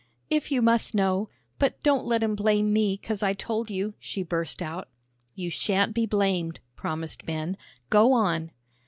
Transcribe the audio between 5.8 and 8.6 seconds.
be blamed," promised Ben. "Go on."